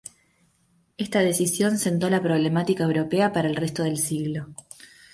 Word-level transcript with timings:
Esta 0.97 1.19
decisión 1.19 1.77
sentó 1.77 2.09
la 2.09 2.23
problemática 2.23 2.85
europea 2.85 3.31
para 3.31 3.47
el 3.47 3.55
resto 3.55 3.83
del 3.83 3.99
siglo. 3.99 4.47